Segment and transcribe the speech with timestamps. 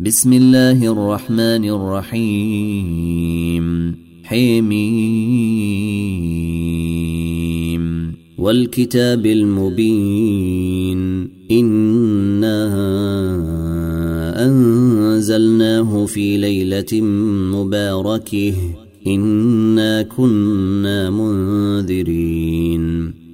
[0.00, 3.64] بسم الله الرحمن الرحيم.
[4.24, 4.68] حميم.
[8.38, 10.98] والكتاب المبين.
[11.50, 12.66] إنا
[14.46, 17.00] أنزلناه في ليلة
[17.54, 18.54] مباركه.
[19.06, 20.67] إنا كنا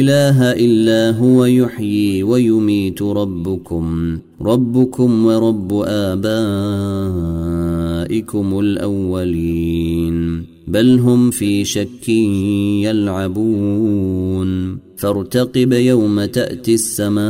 [0.00, 6.18] إله إلا هو يحيي ويميت ربكم ربكم ورب آبائكم
[8.58, 10.16] الأولين
[10.66, 12.08] بل هم في شك
[12.88, 14.78] يلعبون.
[14.96, 17.22] فارتقب يوم تأتي السماء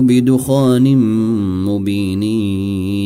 [0.00, 0.96] بدخان
[1.64, 2.22] مبين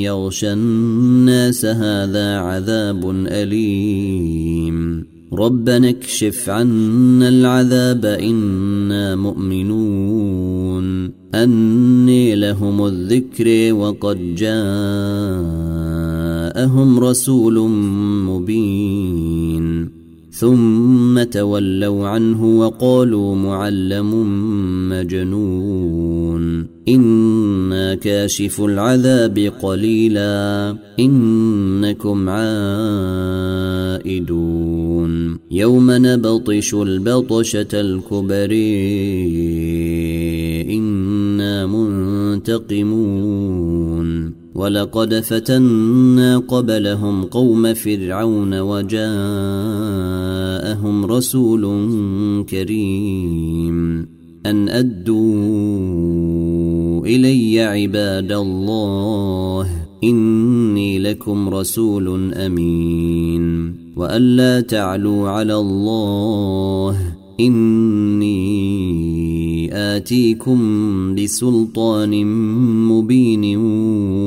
[0.07, 5.18] يغشى الناس هذا عذاب أليم.
[5.33, 11.09] ربنا اكشف عنا العذاب إنا مؤمنون.
[11.35, 14.59] أني لهم الذكر وقد جاءهم
[16.99, 17.69] رسول
[18.25, 19.89] مبين.
[20.31, 24.11] ثم تولوا عنه وقالوا معلم
[24.89, 26.67] مجنون.
[27.95, 30.77] كاشف العذاب قليلا.
[31.01, 32.59] إنكم عائدون.
[35.51, 38.53] يوم نبطش البطشة الكبر
[40.71, 43.59] إنا منتقمون.
[44.55, 49.09] ولقد فتنا قبلهم قوم فرعون وجاءهم
[51.07, 51.65] رسول
[52.51, 54.18] كريم.
[54.47, 55.19] أن أدوا
[57.07, 59.69] إلي عباد الله
[60.05, 63.75] إني لكم رسول أمين.
[63.97, 66.97] وألا تعلوا على الله
[67.41, 68.39] إني
[69.75, 70.59] آتيكم
[71.15, 72.27] بسلطان
[72.89, 73.57] مبين.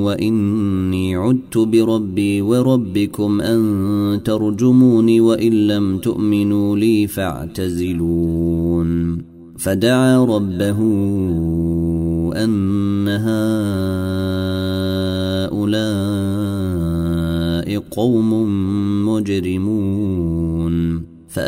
[0.03, 8.51] وإني عدت بربي وربكم أن ترجموني وإن لم تؤمنوا لي فاعتزلون.
[9.63, 10.79] فدعا ربه
[12.43, 13.07] أن
[15.47, 15.91] هؤلاء
[17.91, 18.29] قوم
[19.05, 20.80] مجرمون.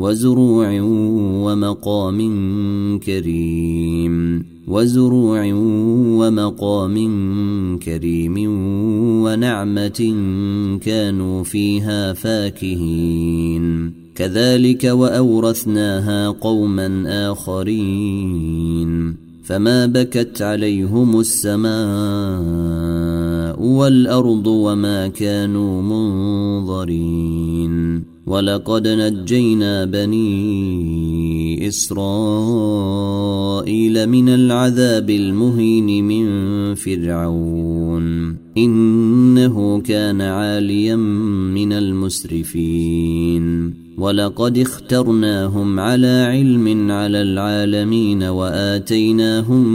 [0.00, 0.80] وزروع
[1.44, 2.18] ومقام
[2.98, 5.52] كريم وزروع
[6.20, 6.96] ومقام
[7.78, 8.34] كريم
[9.24, 10.00] ونعمة
[10.84, 13.92] كانوا فيها فاكهين.
[14.14, 18.90] كذلك وأورثناها قوما آخرين
[19.44, 22.40] فما بكت عليهم السماء
[23.58, 27.70] والأرض وما كانوا منظرين.
[28.26, 32.06] ولقد نجينا بني إسرائيل
[34.06, 36.24] من العذاب المهين من
[36.74, 38.36] فرعون.
[38.58, 43.79] إنه كان عاليا من المسرفين.
[43.98, 49.66] ولقد اخترناهم على علم على العالمين وآتيناهم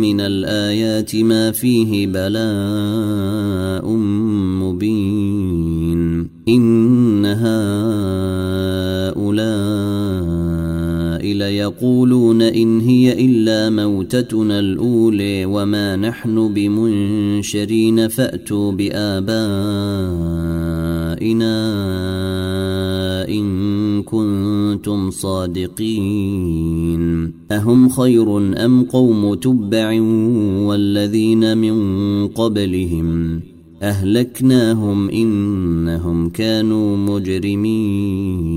[0.00, 3.88] من الآيات ما فيه بلاء
[4.62, 6.28] مبين.
[6.48, 8.04] إن هؤلاء
[11.34, 19.34] ليقولون إن هي إلا موتتنا الاولى وما نحن بمنشرين فأتوا بآبائنا
[23.28, 23.73] إن
[24.04, 26.64] كنتم صادقين
[27.52, 30.00] أهم خير أم قوم تبع
[30.68, 31.76] والذين من
[32.28, 33.40] قبلهم
[33.82, 38.54] أهلكناهم إنهم كانوا مجرمين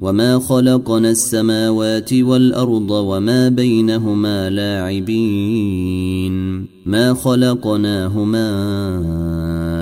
[0.00, 6.30] وما خلقنا السماوات والأرض وما بينهما لاعبين
[6.86, 8.50] ما خلقناهما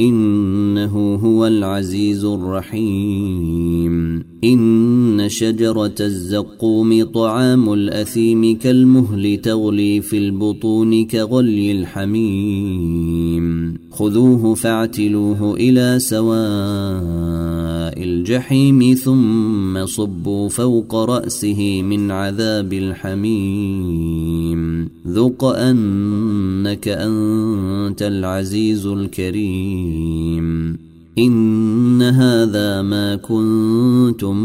[0.00, 4.24] إنه هو العزيز الرحيم.
[4.44, 13.74] إن شجرة الزقوم طعام الأثيم كالمهل تغلي في البطون كغلي الحميم.
[13.90, 17.73] خذوه فاعتلوه إلى سواء
[18.14, 24.60] الجحيم ثم صبوا فوق رأسه من عذاب الحميم.
[25.08, 30.78] ذق أنك أنت العزيز الكريم.
[31.18, 34.36] إن هذا ما كنتم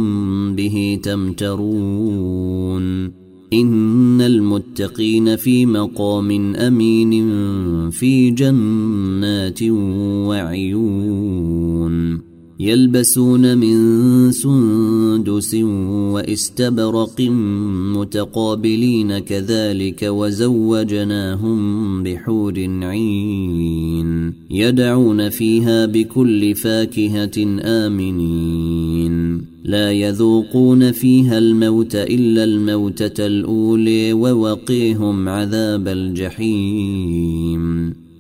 [0.56, 2.84] به تمترون.
[3.54, 7.12] إن المتقين في مقام أمين
[7.90, 9.64] في جنات
[10.28, 12.29] وعيون.
[12.62, 15.56] يلبسون من سندس
[16.14, 17.22] واستبرق
[17.96, 21.60] متقابلين كذلك وزوجناهم
[22.04, 29.42] بحور عين يدعون فيها بكل فاكهة آمنين.
[29.64, 37.60] لا يذوقون فيها الموت إلا الموتة الأولي ووقيهم عذاب الجحيم.